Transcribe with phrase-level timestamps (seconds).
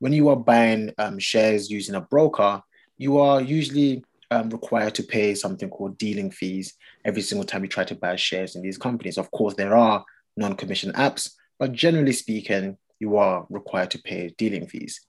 [0.00, 2.62] when you are buying um, shares using a broker,
[2.98, 7.68] you are usually um, required to pay something called dealing fees every single time you
[7.68, 9.18] try to buy shares in these companies.
[9.18, 10.04] Of course, there are
[10.36, 15.00] non commission apps, but generally speaking, you are required to pay dealing fees.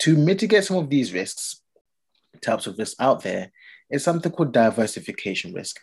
[0.00, 1.62] To mitigate some of these risks,
[2.40, 3.50] types of risks out there,
[3.90, 5.80] is something called diversification risk.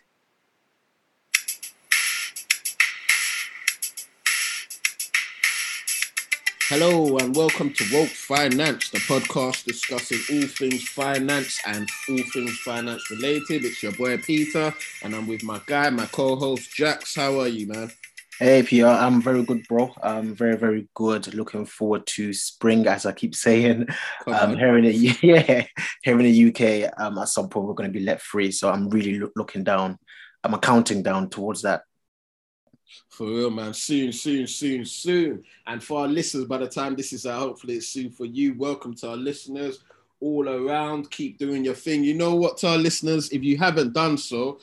[6.69, 12.57] Hello and welcome to Woke Finance, the podcast discussing all things finance and all things
[12.59, 13.63] finance related.
[13.63, 17.15] It's your boy Peter, and I'm with my guy, my co-host Jax.
[17.15, 17.89] How are you, man?
[18.37, 19.93] Hey Peter, I'm very good, bro.
[20.03, 21.33] I'm very, very good.
[21.33, 23.87] Looking forward to spring, as I keep saying.
[24.27, 24.91] Um, here in the
[25.21, 25.65] yeah,
[26.03, 28.69] here in the UK, um, at some point we're going to be let free, so
[28.69, 29.97] I'm really lo- looking down.
[30.43, 31.83] I'm counting down towards that.
[33.09, 33.73] For real, man.
[33.73, 35.43] Soon, soon, soon, soon.
[35.65, 38.53] And for our listeners, by the time this is out, hopefully it's soon for you.
[38.53, 39.79] Welcome to our listeners
[40.19, 41.11] all around.
[41.11, 42.03] Keep doing your thing.
[42.03, 44.59] You know what, to our listeners, if you haven't done so,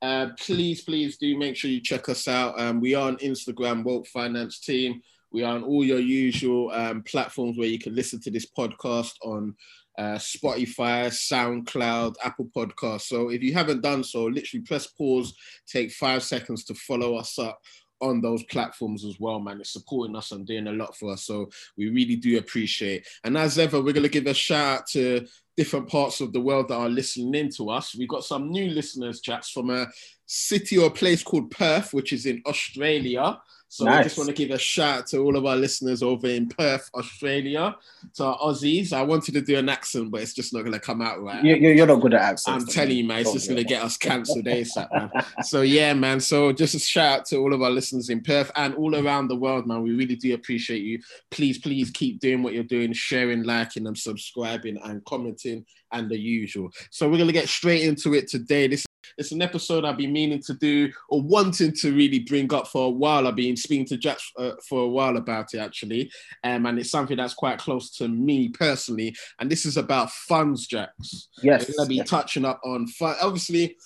[0.00, 2.60] uh, please, please do make sure you check us out.
[2.60, 5.02] Um, we are on Instagram, Woke Finance Team.
[5.30, 9.14] We are on all your usual um, platforms where you can listen to this podcast
[9.22, 9.54] on
[9.98, 13.02] uh, Spotify, SoundCloud, Apple Podcasts.
[13.02, 15.34] So if you haven't done so, literally press pause,
[15.66, 17.60] take five seconds to follow us up
[18.00, 19.60] on those platforms as well, man.
[19.60, 21.24] It's supporting us and doing a lot for us.
[21.24, 23.06] So we really do appreciate.
[23.24, 25.26] And as ever, we're going to give a shout out to
[25.56, 27.94] different parts of the world that are listening in to us.
[27.96, 29.86] We've got some new listeners, chats from a
[30.26, 33.38] city or place called Perth, which is in Australia.
[33.72, 34.00] So nice.
[34.00, 36.90] I just want to give a shout to all of our listeners over in Perth,
[36.92, 37.74] Australia,
[38.16, 38.92] to our Aussies.
[38.92, 41.42] I wanted to do an accent, but it's just not going to come out right.
[41.42, 42.64] You're, you're not good at accents.
[42.64, 45.10] I'm telling you, man, it's just going to get us cancelled ASAP, man.
[45.42, 46.20] so yeah, man.
[46.20, 49.28] So just a shout out to all of our listeners in Perth and all around
[49.28, 49.80] the world, man.
[49.80, 51.00] We really do appreciate you.
[51.30, 56.18] Please, please keep doing what you're doing, sharing, liking, and subscribing and commenting and the
[56.18, 56.70] usual.
[56.90, 58.66] So we're going to get straight into it today.
[58.66, 58.84] This
[59.18, 62.86] it's an episode I've been meaning to do or wanting to really bring up for
[62.86, 63.26] a while.
[63.26, 66.10] I've been speaking to Jack uh, for a while about it actually,
[66.44, 69.14] um, and it's something that's quite close to me personally.
[69.38, 71.28] And this is about funds, Jax.
[71.42, 72.08] Yes, we're gonna be yes.
[72.08, 73.16] touching up on fun.
[73.20, 73.76] Obviously,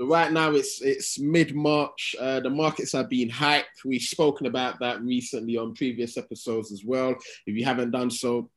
[0.00, 2.14] right now it's it's mid March.
[2.18, 3.84] Uh, the markets have been hyped.
[3.84, 7.14] We've spoken about that recently on previous episodes as well.
[7.46, 8.50] If you haven't done so,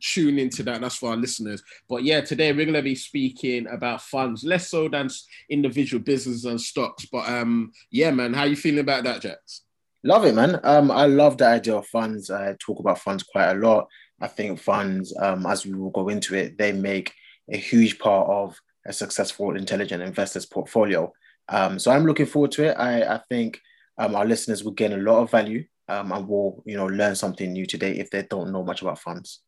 [0.00, 0.80] tune into that.
[0.80, 1.62] That's for our listeners.
[1.88, 5.08] But yeah, today we're gonna be speaking about funds, less so than
[5.48, 7.06] individual businesses and stocks.
[7.06, 9.62] But um, yeah, man, how you feeling about that, Jax?
[10.02, 10.58] Love it, man.
[10.64, 12.30] Um, I love the idea of funds.
[12.30, 13.86] I talk about funds quite a lot.
[14.20, 17.12] I think funds, um, as we will go into it, they make
[17.50, 21.12] a huge part of a successful intelligent investor's portfolio.
[21.48, 22.74] Um, so I'm looking forward to it.
[22.78, 23.60] I, I think
[23.98, 27.14] um, our listeners will gain a lot of value um, and will, you know, learn
[27.14, 29.40] something new today if they don't know much about funds.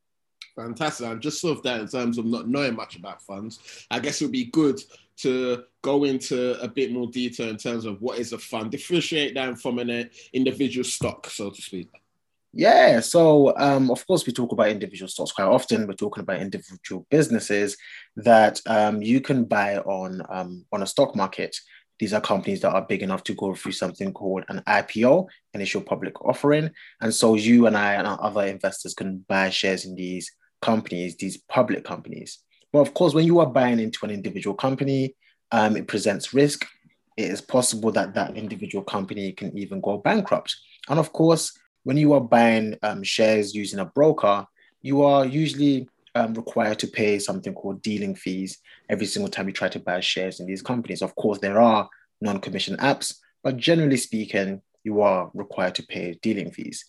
[0.57, 1.07] Fantastic.
[1.07, 4.21] And just sort of that in terms of not knowing much about funds, I guess
[4.21, 4.81] it would be good
[5.19, 9.35] to go into a bit more detail in terms of what is a fund, differentiate
[9.35, 11.89] that from an uh, individual stock, so to speak.
[12.55, 15.87] Yeah, so um, of course we talk about individual stocks quite often.
[15.87, 17.79] We're talking about individual businesses
[18.17, 21.57] that um, you can buy on um, on a stock market.
[21.99, 25.81] These are companies that are big enough to go through something called an IPO, initial
[25.81, 26.71] public offering,
[27.01, 30.31] and so you and I and our other investors can buy shares in these
[30.63, 32.39] companies, these public companies.
[32.73, 35.15] But of course, when you are buying into an individual company,
[35.51, 36.67] um, it presents risk.
[37.17, 40.57] It is possible that that individual company can even go bankrupt.
[40.89, 41.53] And of course,
[41.85, 44.47] when you are buying um, shares using a broker,
[44.81, 48.59] you are usually um, required to pay something called dealing fees
[48.89, 51.03] every single time you try to buy shares in these companies.
[51.03, 51.89] Of course, there are
[52.21, 56.85] non commission apps, but generally speaking, you are required to pay dealing fees.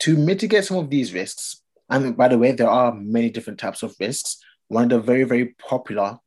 [0.00, 3.82] To mitigate some of these risks, and by the way, there are many different types
[3.82, 4.38] of risks.
[4.68, 6.18] One of the very, very popular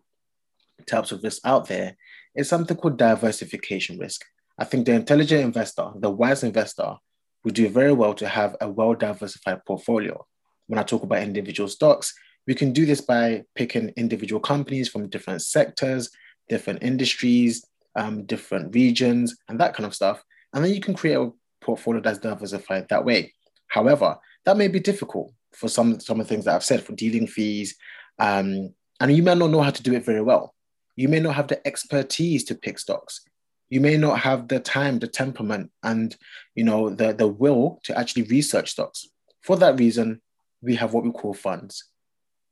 [0.88, 1.96] types of risks out there
[2.36, 4.26] is something called diversification risk.
[4.58, 6.96] I think the intelligent investor, the wise investor,
[7.44, 10.26] would do very well to have a well diversified portfolio.
[10.68, 12.14] When I talk about individual stocks,
[12.47, 16.09] we can do this by picking individual companies from different sectors,
[16.50, 17.66] different industries,
[17.96, 20.24] um, different regions, and that kind of stuff.
[20.53, 21.32] And then you can create a
[21.62, 23.34] portfolio that's diversified that way.
[23.68, 26.94] However, that may be difficult for some some of the things that I've said for
[26.94, 27.76] dealing fees,
[28.20, 30.56] um, and you may not know how to do it very well.
[30.96, 33.22] You may not have the expertise to pick stocks.
[33.70, 36.16] You may not have the time, the temperament, and
[36.56, 39.08] you know the the will to actually research stocks.
[39.42, 40.22] For that reason,
[40.62, 41.86] we have what we call funds.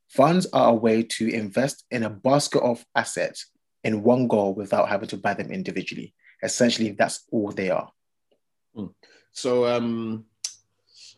[0.08, 3.46] Funds are a way to invest in a basket of assets
[3.84, 6.14] in one go without having to buy them individually.
[6.42, 7.92] Essentially, that's all they are.
[9.32, 10.26] So, um,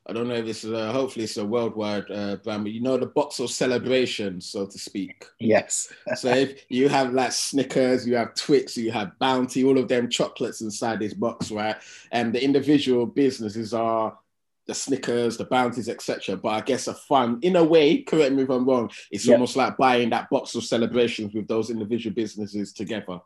[0.08, 2.82] I don't know if this is a, hopefully it's a worldwide uh, brand, but you
[2.82, 5.26] know the box of celebrations, so to speak.
[5.40, 5.94] Yes.
[6.16, 10.10] so if you have like Snickers, you have Twix, you have Bounty, all of them
[10.10, 11.76] chocolates inside this box, right?
[12.12, 14.18] And the individual businesses are
[14.66, 16.36] the Snickers, the Bounties, etc.
[16.36, 19.36] But I guess a fun, in a way, correct me if I'm wrong, it's yep.
[19.36, 23.20] almost like buying that box of celebrations with those individual businesses together.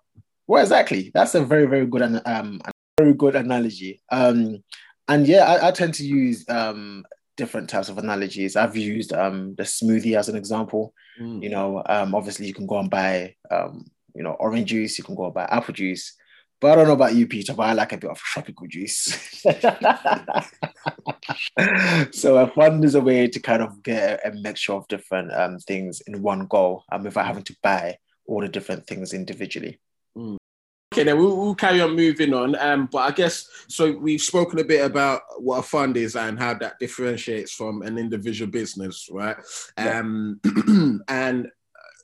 [0.48, 1.12] Well, exactly.
[1.14, 2.62] That's a very, very good um,
[2.98, 4.02] very good analogy.
[4.12, 4.64] Um,
[5.08, 7.06] and yeah, I, I tend to use um,
[7.38, 8.56] different types of analogies.
[8.56, 10.94] I've used um, the smoothie as an example.
[11.20, 11.44] Mm.
[11.44, 14.98] You know, um, obviously you can go and buy, um, you know, orange juice.
[14.98, 16.16] You can go and buy apple juice.
[16.62, 19.42] But I don't know about you, Peter, but I like a bit of tropical juice.
[22.12, 25.60] so a fund is a way to kind of get a mixture of different um,
[25.60, 29.80] things in one go um, without having to buy all the different things individually.
[30.96, 32.56] Okay, then we'll, we'll, carry on moving on.
[32.58, 33.98] Um, but I guess so.
[33.98, 37.98] We've spoken a bit about what a fund is and how that differentiates from an
[37.98, 39.36] individual business, right?
[39.78, 40.00] Yeah.
[40.00, 40.40] Um,
[41.10, 41.52] and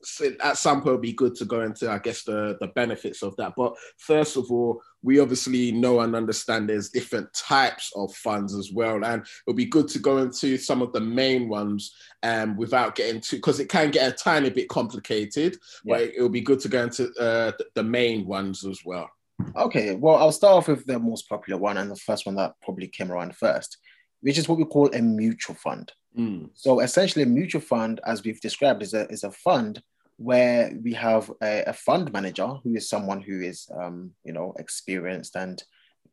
[0.04, 3.24] so at some point it'd be good to go into, I guess, the, the benefits
[3.24, 3.54] of that.
[3.56, 8.72] But first of all, we obviously know and understand there's different types of funds as
[8.72, 9.04] well.
[9.04, 13.22] And it'll be good to go into some of the main ones um, without getting
[13.22, 15.96] too, because it can get a tiny bit complicated, yeah.
[15.96, 19.10] but it'll be good to go into uh, the main ones as well.
[19.56, 22.54] Okay, well, I'll start off with the most popular one and the first one that
[22.62, 23.78] probably came around first,
[24.22, 25.92] which is what we call a mutual fund.
[26.18, 26.50] Mm.
[26.54, 29.82] So essentially, a mutual fund, as we've described, is a, is a fund
[30.24, 34.54] where we have a, a fund manager who is someone who is, um, you know,
[34.60, 35.64] experienced and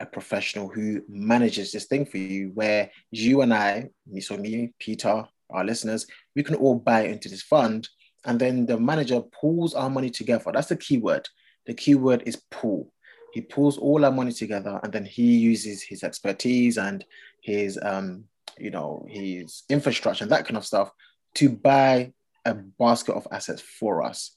[0.00, 4.72] a professional who manages this thing for you, where you and I, me, so me,
[4.78, 7.88] Peter, our listeners, we can all buy into this fund,
[8.24, 10.50] and then the manager pulls our money together.
[10.52, 11.28] That's the key word.
[11.66, 12.92] The key word is pull.
[13.32, 17.04] He pulls all our money together, and then he uses his expertise and
[17.42, 18.24] his, um,
[18.56, 20.90] you know, his infrastructure and that kind of stuff
[21.34, 22.12] to buy
[22.44, 24.36] a basket of assets for us,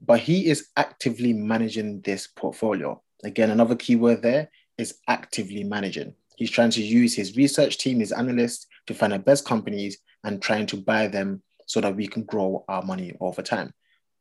[0.00, 3.00] but he is actively managing this portfolio.
[3.24, 6.14] Again, another keyword there is actively managing.
[6.36, 10.40] He's trying to use his research team, his analysts, to find the best companies and
[10.40, 13.72] trying to buy them so that we can grow our money over time.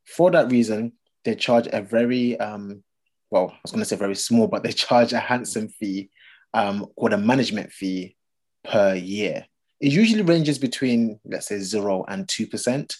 [0.06, 2.84] For that reason, they charge a very, um,
[3.30, 6.10] well, I was going to say very small, but they charge a handsome fee
[6.54, 8.16] um, called a management fee
[8.64, 9.46] per year.
[9.80, 12.96] It usually ranges between, let's say, zero and 2%.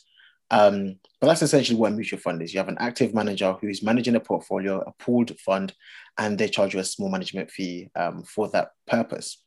[0.50, 2.54] Um, but that's essentially what a mutual fund is.
[2.54, 5.74] You have an active manager who's managing a portfolio, a pooled fund,
[6.18, 9.42] and they charge you a small management fee um, for that purpose.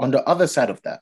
[0.00, 1.00] On the other side of that,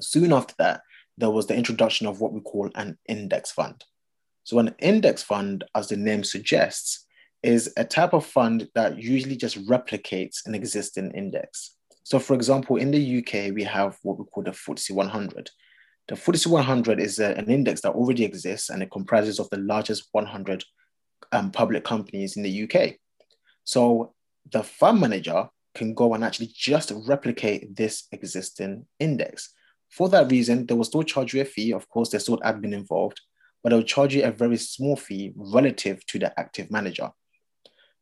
[0.00, 0.82] soon after that,
[1.18, 3.84] there was the introduction of what we call an index fund.
[4.44, 7.06] So, an index fund, as the name suggests,
[7.42, 11.76] is a type of fund that usually just replicates an existing index.
[12.04, 15.50] So, for example, in the UK, we have what we call the FTSE 100.
[16.08, 19.58] The FTSE 100 is a, an index that already exists and it comprises of the
[19.58, 20.64] largest 100
[21.30, 22.96] um, public companies in the UK.
[23.64, 24.14] So
[24.50, 29.50] the fund manager can go and actually just replicate this existing index.
[29.90, 31.72] For that reason, they will still charge you a fee.
[31.72, 33.20] Of course, there's still admin involved,
[33.62, 37.10] but they'll charge you a very small fee relative to the active manager.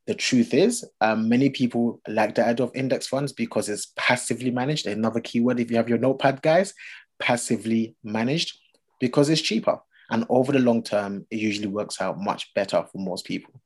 [0.06, 4.50] The truth is, um, many people like the idea of index funds because it's passively
[4.50, 4.86] managed.
[4.86, 6.74] Another keyword, if you have your notepad, guys,
[7.20, 8.58] passively managed
[8.98, 9.78] because it's cheaper.
[10.10, 13.60] And over the long term, it usually works out much better for most people.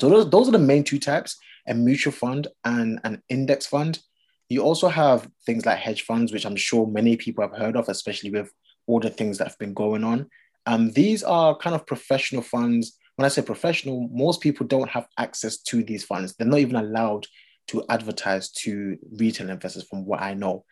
[0.00, 1.36] So those, those are the main two types,
[1.68, 4.00] a mutual fund and an index fund.
[4.48, 7.88] You also have things like hedge funds, which I'm sure many people have heard of,
[7.88, 8.50] especially with
[8.86, 10.28] all the things that have been going on.
[10.66, 12.98] Um, these are kind of professional funds.
[13.16, 16.34] When I say professional, most people don't have access to these funds.
[16.34, 17.26] They're not even allowed
[17.68, 20.64] to advertise to retail investors, from what I know.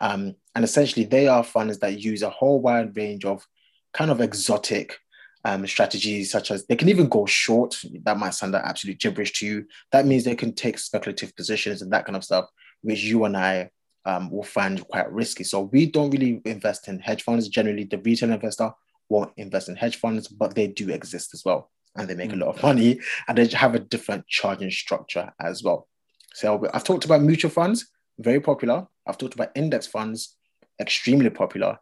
[0.00, 3.46] Um, and essentially, they are funds that use a whole wide range of
[3.92, 4.96] kind of exotic
[5.44, 7.80] um, strategies, such as they can even go short.
[8.04, 9.66] That might sound like absolute gibberish to you.
[9.92, 12.46] That means they can take speculative positions and that kind of stuff,
[12.82, 13.70] which you and I
[14.04, 15.44] um, will find quite risky.
[15.44, 17.48] So we don't really invest in hedge funds.
[17.48, 18.72] Generally, the retail investor
[19.08, 21.70] won't invest in hedge funds, but they do exist as well.
[21.96, 22.42] And they make mm-hmm.
[22.42, 25.88] a lot of money and they have a different charging structure as well.
[26.34, 27.88] So I've talked about mutual funds
[28.18, 28.86] very popular.
[29.06, 30.36] I've talked about index funds,
[30.80, 31.78] extremely popular.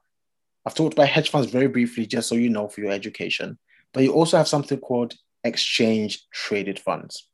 [0.64, 3.58] I've talked about hedge funds very briefly, just so you know for your education.
[3.92, 5.14] But you also have something called
[5.44, 7.28] exchange traded funds,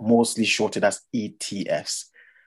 [0.00, 2.06] mostly shorted as ETFs.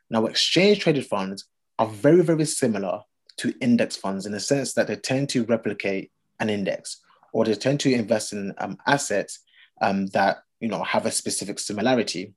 [0.10, 1.45] Now, exchange traded funds
[1.79, 3.01] are very, very similar
[3.38, 7.01] to index funds in the sense that they tend to replicate an index
[7.34, 9.39] or they tend to invest in um, assets
[9.81, 12.34] um, that you know have a specific similarity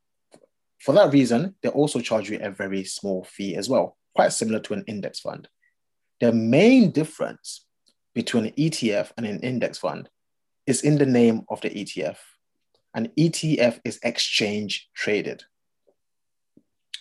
[0.80, 4.60] for that reason, they also charge you a very small fee as well, quite similar
[4.60, 5.48] to an index fund.
[6.20, 7.66] The main difference
[8.14, 10.08] between an ETF and an index fund
[10.66, 12.16] is in the name of the ETF.
[12.94, 15.44] An ETF is exchange traded.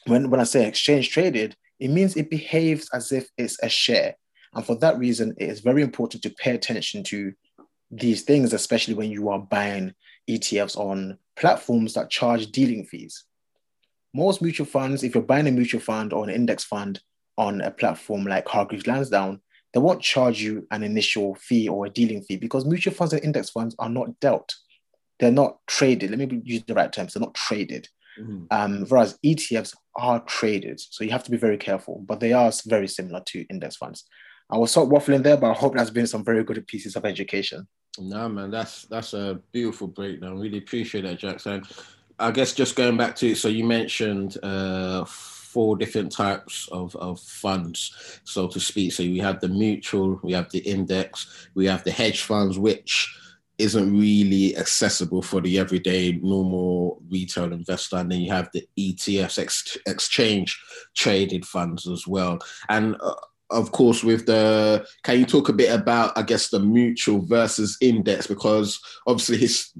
[0.06, 4.16] When, when I say exchange traded, it means it behaves as if it's a share.
[4.54, 7.34] And for that reason, it is very important to pay attention to
[7.92, 9.94] these things, especially when you are buying
[10.30, 13.26] ETFs on platforms that charge dealing fees.
[14.18, 17.00] Most mutual funds, if you're buying a mutual fund or an index fund
[17.38, 19.40] on a platform like Hargreaves Lansdown,
[19.74, 23.24] they won't charge you an initial fee or a dealing fee because mutual funds and
[23.24, 24.56] index funds are not dealt.
[25.20, 26.10] They're not traded.
[26.10, 27.14] Let me use the right terms.
[27.14, 27.88] They're not traded.
[28.20, 28.46] Mm-hmm.
[28.50, 30.80] Um, whereas ETFs are traded.
[30.80, 34.04] So you have to be very careful, but they are very similar to index funds.
[34.50, 37.06] I will stop waffling there, but I hope that's been some very good pieces of
[37.06, 37.68] education.
[38.00, 40.40] No, man, that's that's a beautiful breakdown.
[40.40, 41.64] Really appreciate that, Jackson.
[42.20, 45.06] I guess just going back to so you mentioned uh,
[45.58, 48.92] four different types of, of funds, so to speak.
[48.92, 53.12] So we have the mutual, we have the index, we have the hedge funds, which
[53.58, 57.98] isn't really accessible for the everyday normal retail investor.
[57.98, 60.62] And then you have the ETFs, ex- exchange
[60.96, 62.40] traded funds as well.
[62.70, 63.16] And uh,
[63.50, 67.78] of course, with the, can you talk a bit about, I guess, the mutual versus
[67.82, 68.28] index?
[68.28, 69.72] Because obviously, his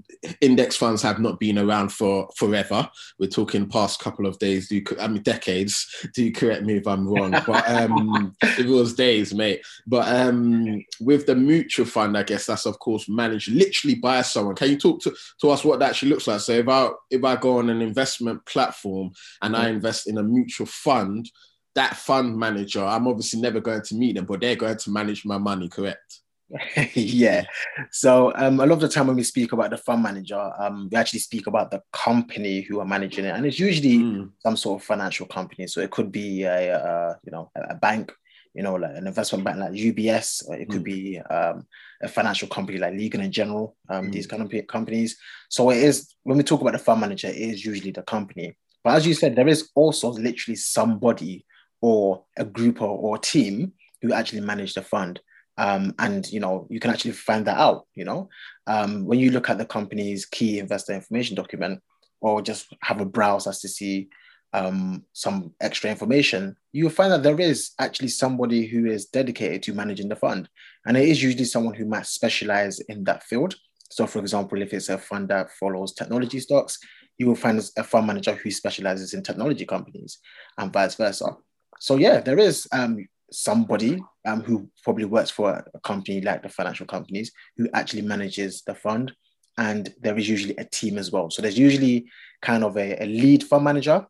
[0.42, 2.90] index funds have not been around for forever.
[3.20, 4.70] We're talking past couple of days.
[4.70, 6.08] Do you, I mean decades?
[6.16, 7.32] Do you correct me if I'm wrong?
[7.46, 9.62] But um, it was days, mate.
[9.86, 14.56] But um, with the mutual fund, I guess that's of course managed literally by someone.
[14.56, 16.40] Can you talk to, to us what that actually looks like?
[16.40, 20.24] So if I if I go on an investment platform and I invest in a
[20.24, 21.30] mutual fund
[21.78, 25.24] that fund manager, I'm obviously never going to meet them, but they're going to manage
[25.26, 26.22] my money, correct?
[26.94, 27.44] yeah.
[27.92, 30.90] So um, a lot of the time when we speak about the fund manager, um,
[30.92, 34.32] we actually speak about the company who are managing it, and it's usually mm.
[34.40, 35.68] some sort of financial company.
[35.68, 38.12] So it could be a, a you know a bank,
[38.56, 40.86] you know, like an investment bank like UBS, or it could mm.
[40.86, 41.68] be um,
[42.02, 43.76] a financial company like Legal & General.
[43.90, 44.14] Um, mm.
[44.14, 45.18] These kind of companies.
[45.50, 48.56] So it is when we talk about the fund manager, it is usually the company.
[48.84, 51.46] But as you said, there is also literally somebody
[51.82, 55.20] or a group or, or team who actually manage the fund.
[55.60, 58.30] Um, and you know you can actually find that out you know?
[58.68, 61.82] Um, when you look at the company's key investor information document
[62.22, 64.10] or just have a browse as to see
[64.54, 69.74] um, some extra information you'll find that there is actually somebody who is dedicated to
[69.74, 70.48] managing the fund.
[70.86, 73.56] And it is usually someone who might specialize in that field.
[73.90, 76.78] So for example if it's a fund that follows technology stocks
[77.18, 80.20] you will find a fund manager who specializes in technology companies
[80.58, 81.36] and vice versa
[81.80, 86.50] so yeah, there is um, somebody um, who probably works for a company like the
[86.50, 89.14] financial companies who actually manages the fund,
[89.58, 91.30] and there is usually a team as well.
[91.30, 92.08] So there's usually
[92.42, 94.06] kind of a, a lead fund manager,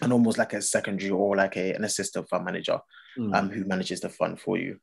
[0.00, 2.78] and almost like a secondary or like a, an assistant fund manager
[3.18, 3.34] mm.
[3.34, 4.78] um, who manages the fund for you.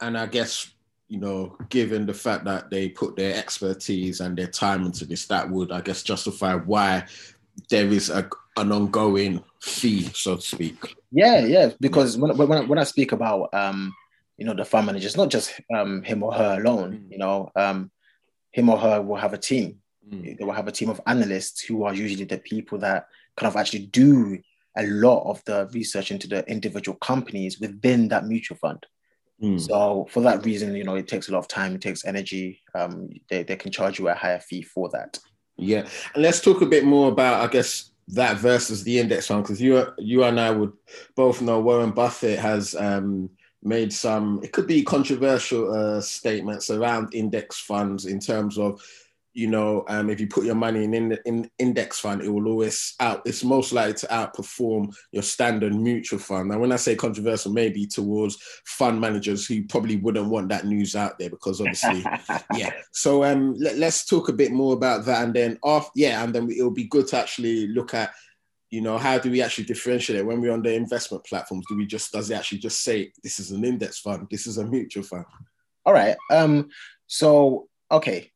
[0.00, 0.74] And I guess
[1.08, 5.26] you know, given the fact that they put their expertise and their time into this,
[5.26, 7.04] that would, I guess, justify why
[7.68, 10.94] there is a, an ongoing fee, so to speak.
[11.10, 11.70] Yeah, yeah.
[11.80, 13.94] Because when when, when I speak about um,
[14.36, 16.92] you know, the fund manager, it's not just um him or her alone.
[16.92, 17.12] Mm.
[17.12, 17.90] You know, um,
[18.52, 19.80] him or her will have a team.
[20.08, 20.38] Mm.
[20.38, 23.06] They will have a team of analysts who are usually the people that
[23.36, 24.38] kind of actually do
[24.76, 28.84] a lot of the research into the individual companies within that mutual fund.
[29.42, 29.60] Mm.
[29.60, 32.60] So for that reason, you know, it takes a lot of time, it takes energy.
[32.74, 35.18] Um, they, they can charge you a higher fee for that.
[35.56, 39.42] Yeah, and let's talk a bit more about, I guess, that versus the index fund
[39.42, 40.72] because you you and I would
[41.14, 43.30] both know Warren Buffett has um,
[43.62, 48.82] made some it could be controversial uh, statements around index funds in terms of
[49.34, 52.46] you know, um, if you put your money in, in in index fund, it will
[52.46, 53.22] always out.
[53.26, 56.48] It's most likely to outperform your standard mutual fund.
[56.48, 60.94] Now, when I say controversial, maybe towards fund managers who probably wouldn't want that news
[60.94, 62.04] out there because obviously,
[62.54, 62.70] yeah.
[62.92, 66.32] So um, let, us talk a bit more about that, and then off, yeah, and
[66.32, 68.12] then it'll be good to actually look at.
[68.70, 71.64] You know, how do we actually differentiate when we're on the investment platforms?
[71.68, 74.58] Do we just does it actually just say this is an index fund, this is
[74.58, 75.24] a mutual fund?
[75.84, 76.16] All right.
[76.30, 76.68] Um.
[77.06, 78.32] So okay,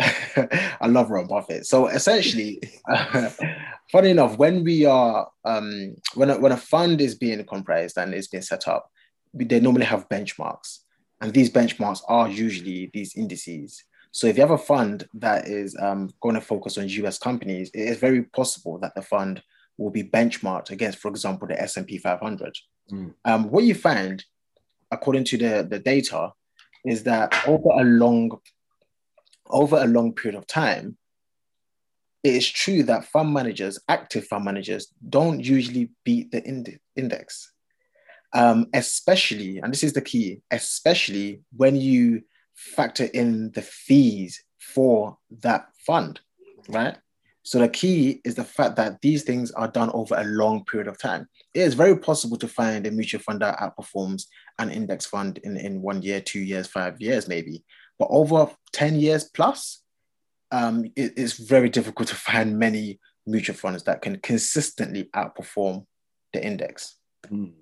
[0.00, 1.66] I love Warren Buffett.
[1.66, 3.30] So essentially, uh,
[3.92, 8.14] funny enough, when we are um, when a, when a fund is being comprised and
[8.14, 8.90] is being set up,
[9.34, 10.78] they normally have benchmarks,
[11.20, 13.84] and these benchmarks are usually these indices.
[14.12, 17.18] So if you have a fund that is um, going to focus on U.S.
[17.18, 19.42] companies, it is very possible that the fund
[19.78, 22.54] will be benchmarked against, for example, the S&P 500.
[22.90, 23.14] Mm.
[23.24, 24.22] Um, what you find,
[24.90, 26.32] according to the, the data,
[26.84, 28.38] is that over a long
[29.52, 30.96] over a long period of time,
[32.24, 37.52] it is true that fund managers, active fund managers, don't usually beat the ind- index.
[38.34, 42.22] um, especially, and this is the key, especially when you
[42.54, 46.20] factor in the fees for that fund,
[46.68, 46.96] right?
[47.42, 50.86] So the key is the fact that these things are done over a long period
[50.88, 51.28] of time.
[51.54, 54.26] It is very possible to find a mutual fund that outperforms
[54.58, 57.64] an index fund in, in one year, two years, five years, maybe.
[58.02, 59.80] But over 10 years plus,
[60.50, 65.86] um, it, it's very difficult to find many mutual funds that can consistently outperform
[66.32, 66.96] the index.
[67.30, 67.52] Mm.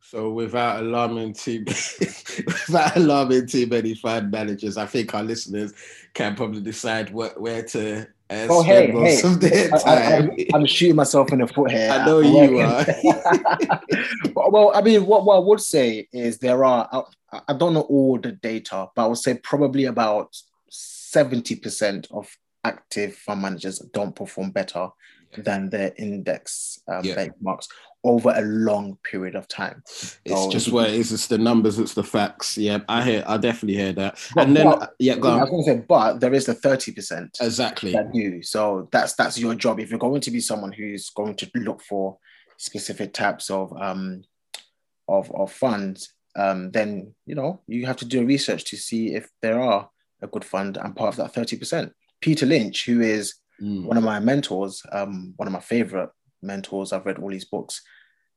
[0.00, 5.74] So without alarming too without alarming too many fund managers, I think our listeners
[6.14, 9.68] can probably decide what, where to uh, oh, hey, hey.
[9.84, 11.90] I, am shooting myself in the foot here.
[11.92, 12.86] I know you are.
[14.50, 17.06] well, I mean, what, what I would say is there are,
[17.48, 20.36] I, don't know all the data, but I would say probably about
[20.70, 22.28] 70% of
[22.64, 24.88] active fund managers don't perform better
[25.32, 25.42] yeah.
[25.42, 27.14] than their index um, yeah.
[27.14, 27.68] benchmarks
[28.06, 29.82] over a long period of time.
[29.86, 30.88] It's so, just where.
[30.88, 31.78] It's the numbers.
[31.78, 32.56] It's the facts.
[32.56, 33.24] Yeah, I hear.
[33.26, 34.18] I definitely hear that.
[34.34, 35.40] But, and then, but, yeah, go on.
[35.40, 38.42] I was going to say, but there is the thirty percent exactly that do.
[38.42, 39.80] So that's that's your job.
[39.80, 42.18] If you're going to be someone who's going to look for
[42.58, 44.22] specific types of um
[45.08, 49.28] of of funds, um, then you know you have to do research to see if
[49.42, 49.88] there are
[50.22, 51.92] a good fund and part of that thirty percent.
[52.20, 53.84] Peter Lynch, who is mm.
[53.84, 56.10] one of my mentors, um, one of my favorite
[56.42, 56.92] mentors.
[56.92, 57.82] I've read all these books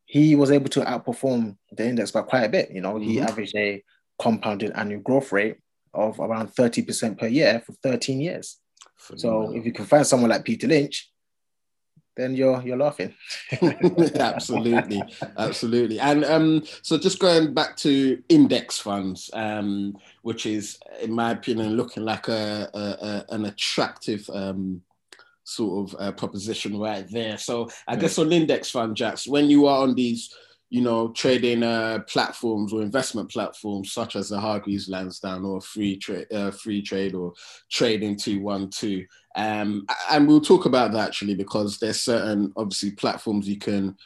[0.10, 2.72] he was able to outperform the index by quite a bit.
[2.72, 3.10] You know, mm-hmm.
[3.10, 3.84] he averaged a
[4.18, 5.58] compounded annual growth rate
[5.94, 8.58] of around 30% per year for 13 years.
[9.18, 11.12] So if you can find someone like Peter Lynch,
[12.19, 13.13] then you're you're laughing.
[14.19, 15.01] absolutely,
[15.38, 15.99] absolutely.
[15.99, 21.77] And um, so just going back to index funds, um, which is, in my opinion,
[21.77, 24.81] looking like a, a, a an attractive um,
[25.43, 27.38] sort of uh, proposition right there.
[27.38, 27.99] So I yeah.
[28.01, 30.33] guess on index fund, Jax, when you are on these,
[30.69, 36.31] you know, trading uh, platforms or investment platforms such as the Hargreaves Lansdown or Freetrade,
[36.31, 37.33] uh, Freetrade or
[37.71, 42.91] Trading Two One Two, um, and we'll talk about that actually because there's certain obviously
[42.91, 43.97] platforms you can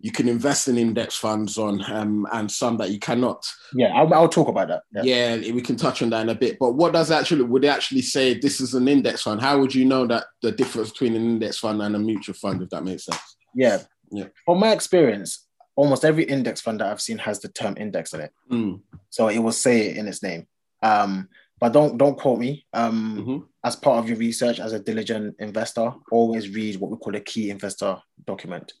[0.00, 3.44] you can invest in index funds on um, and some that you cannot.
[3.74, 4.82] Yeah, I'll, I'll talk about that.
[4.92, 5.34] Yeah.
[5.34, 5.52] yeah.
[5.52, 6.56] we can touch on that in a bit.
[6.58, 9.40] But what does actually, would it actually say this is an index fund?
[9.40, 12.62] How would you know that the difference between an index fund and a mutual fund,
[12.62, 13.36] if that makes sense?
[13.54, 13.82] Yeah.
[14.12, 14.28] Yeah.
[14.44, 15.47] From my experience,
[15.78, 18.32] almost every index fund that I've seen has the term index in it.
[18.50, 18.80] Mm.
[19.10, 20.48] So it will say it in its name.
[20.82, 21.28] Um,
[21.60, 22.66] but don't don't quote me.
[22.72, 23.38] Um, mm-hmm.
[23.64, 27.20] As part of your research, as a diligent investor, always read what we call a
[27.20, 28.72] key investor document.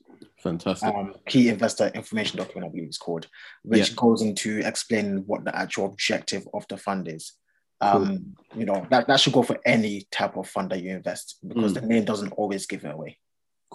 [0.42, 0.92] Fantastic.
[0.92, 3.28] Um, key investor information document, I believe it's called,
[3.62, 3.96] which yeah.
[3.96, 7.32] goes into explaining what the actual objective of the fund is.
[7.80, 8.60] Um, cool.
[8.60, 11.72] You know, that, that should go for any type of fund that you invest because
[11.72, 11.80] mm.
[11.80, 13.18] the name doesn't always give it away.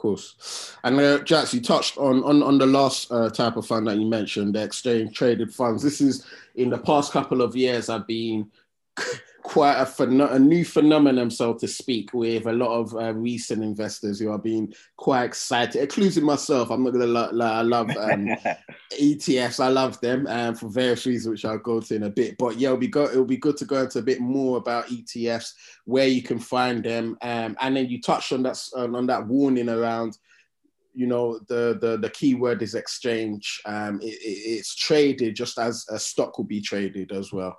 [0.04, 0.76] Course.
[0.84, 3.96] And uh, Jax, you touched on, on, on the last uh, type of fund that
[3.96, 5.82] you mentioned, the exchange traded funds.
[5.82, 8.52] This is in the past couple of years, I've been
[9.43, 14.19] quite a, a new phenomenon, so to speak, with a lot of uh, recent investors
[14.19, 16.71] who are being quite excited, including myself.
[16.71, 18.27] I'm not gonna lie, I love um,
[18.93, 19.60] ETFs.
[19.60, 22.38] I love them um, for various reasons, which I'll go to in a bit.
[22.38, 24.88] But yeah, it'll be go- it'll be good to go into a bit more about
[24.88, 25.53] ETFs,
[25.86, 29.69] where you can find them, um, and then you touched on that on that warning
[29.69, 30.17] around
[30.95, 35.58] you know the the the key word is exchange um it, it, it's traded just
[35.58, 37.58] as a stock will be traded as well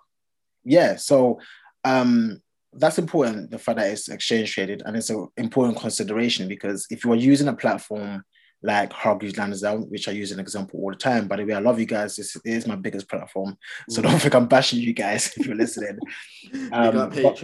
[0.65, 1.41] yeah so
[1.85, 2.41] um,
[2.73, 7.05] that's important, the fact that it's exchange traded, and it's an important consideration because if
[7.05, 8.25] you are using a platform
[8.65, 11.29] like Hargreaves Lansdown, which I use an example all the time.
[11.29, 12.17] By the way, I love you guys.
[12.17, 13.59] This is my biggest platform.
[13.91, 15.99] So don't think I'm bashing you guys if you're listening.
[16.73, 17.41] Um, but,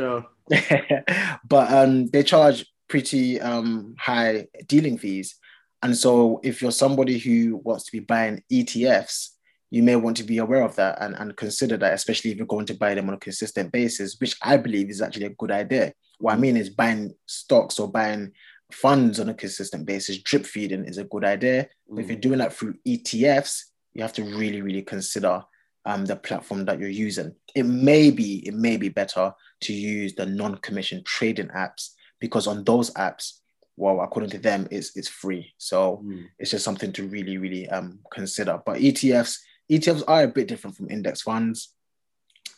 [1.48, 5.36] but um, they charge pretty um, high dealing fees.
[5.82, 9.30] And so if you're somebody who wants to be buying ETFs,
[9.70, 12.46] you may want to be aware of that and, and consider that, especially if you're
[12.46, 15.52] going to buy them on a consistent basis, which I believe is actually a good
[15.52, 15.92] idea.
[16.18, 18.32] What I mean is buying stocks or buying
[18.72, 21.68] funds on a consistent basis, drip feeding is a good idea.
[21.90, 22.00] Mm.
[22.00, 25.42] If you're doing that through ETFs, you have to really, really consider
[25.84, 27.34] um, the platform that you're using.
[27.54, 32.64] It may be, it may be better to use the non-commission trading apps because on
[32.64, 33.38] those apps,
[33.76, 35.54] well, according to them, it's it's free.
[35.56, 36.26] So mm.
[36.38, 38.60] it's just something to really, really um, consider.
[38.64, 39.38] But ETFs,
[39.70, 41.74] ETFs are a bit different from index funds.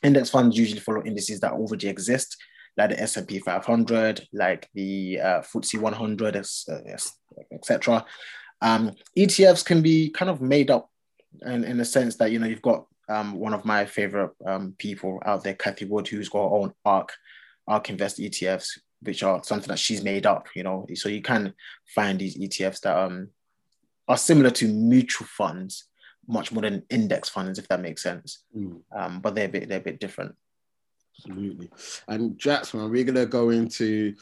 [0.02, 2.36] Index funds usually follow indices that already exist,
[2.76, 6.36] like the S&P 500, like the uh, FTSE 100,
[7.52, 8.04] etc.
[8.60, 10.90] Um, ETFs can be kind of made up
[11.42, 14.74] in, in the sense that, you know, you've got um, one of my favorite um,
[14.78, 17.12] people out there, Cathie Wood, who's got her own ARK,
[17.68, 20.86] ARK Invest ETFs, which are something that she's made up, you know.
[20.94, 21.54] So you can
[21.94, 23.28] find these ETFs that um,
[24.08, 25.88] are similar to mutual funds,
[26.26, 28.44] much more than index funds, if that makes sense.
[28.56, 28.80] Mm.
[28.94, 30.34] Um, but they're a bit they're a bit different.
[31.18, 31.70] Absolutely.
[32.08, 34.14] And Jackson, we're gonna go into,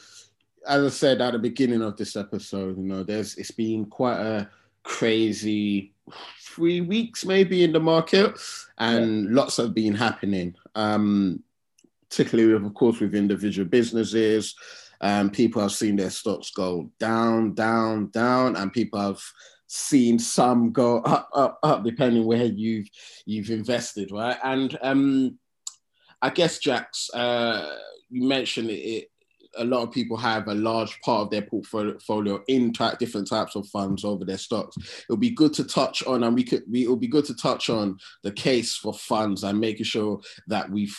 [0.67, 4.19] as I said at the beginning of this episode, you know, there's it's been quite
[4.19, 4.49] a
[4.83, 5.93] crazy
[6.41, 8.37] three weeks maybe in the market,
[8.77, 9.29] and yeah.
[9.31, 10.55] lots have been happening.
[10.75, 11.43] Um,
[12.11, 14.55] particularly with, of course, with individual businesses.
[14.99, 19.21] Um, people have seen their stocks go down, down, down, and people have
[19.73, 22.89] seen some go up, up, up, depending where you've
[23.25, 24.37] you've invested, right?
[24.43, 25.39] And um,
[26.21, 27.77] I guess, Jax, uh,
[28.09, 29.07] you mentioned it, it,
[29.57, 33.55] A lot of people have a large part of their portfolio in type, different types
[33.55, 34.75] of funds over their stocks.
[35.05, 36.63] It'll be good to touch on, and we could.
[36.69, 40.69] We, it'll be good to touch on the case for funds and making sure that
[40.69, 40.97] we've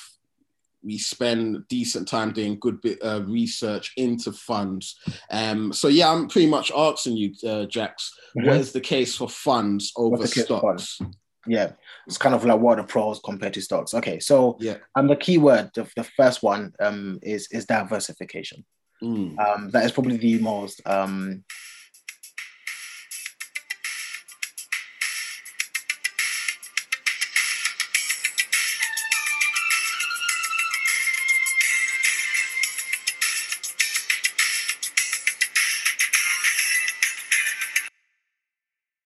[0.85, 4.97] we spend decent time doing good bit uh, research into funds.
[5.31, 8.49] Um, so yeah, I'm pretty much asking you, uh, Jax, mm-hmm.
[8.49, 11.01] what is the case for funds over stocks?
[11.47, 11.73] Yeah,
[12.07, 13.95] it's kind of like what are the pros compared to stocks.
[13.95, 18.65] Okay, so yeah, and the key word, the, the first one, um, is is diversification.
[19.03, 19.39] Mm.
[19.39, 21.43] Um, that is probably the most um,